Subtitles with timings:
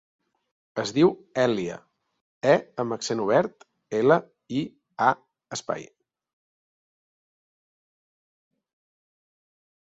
[0.83, 1.75] Es diu Èlia:
[2.53, 2.55] e
[2.85, 3.67] amb accent obert,
[3.99, 4.19] ela,
[4.61, 4.63] i,
[5.09, 5.11] a,
[5.59, 5.87] espai.